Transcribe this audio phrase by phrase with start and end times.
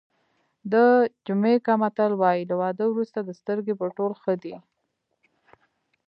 [0.73, 0.73] د
[1.27, 4.55] جمیکا متل وایي له واده وروسته د سترګې پټول ښه دي.